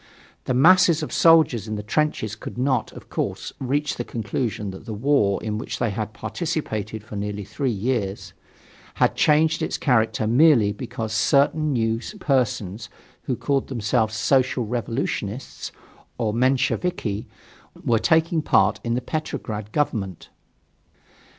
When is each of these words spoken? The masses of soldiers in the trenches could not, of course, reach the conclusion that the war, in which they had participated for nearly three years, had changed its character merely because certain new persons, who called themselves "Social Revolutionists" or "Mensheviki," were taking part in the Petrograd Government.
The 0.45 0.55
masses 0.55 1.03
of 1.03 1.13
soldiers 1.13 1.67
in 1.67 1.75
the 1.75 1.83
trenches 1.83 2.35
could 2.35 2.57
not, 2.57 2.91
of 2.93 3.07
course, 3.07 3.53
reach 3.59 3.97
the 3.97 4.03
conclusion 4.03 4.71
that 4.71 4.85
the 4.87 4.95
war, 4.95 5.39
in 5.43 5.59
which 5.59 5.77
they 5.77 5.91
had 5.91 6.11
participated 6.11 7.03
for 7.03 7.15
nearly 7.15 7.43
three 7.43 7.69
years, 7.69 8.33
had 8.95 9.15
changed 9.15 9.61
its 9.61 9.77
character 9.77 10.25
merely 10.25 10.71
because 10.71 11.13
certain 11.13 11.71
new 11.71 11.99
persons, 12.19 12.89
who 13.25 13.35
called 13.35 13.67
themselves 13.67 14.15
"Social 14.15 14.65
Revolutionists" 14.65 15.71
or 16.17 16.33
"Mensheviki," 16.33 17.27
were 17.85 17.99
taking 17.99 18.41
part 18.41 18.79
in 18.83 18.95
the 18.95 19.01
Petrograd 19.01 19.71
Government. 19.71 20.29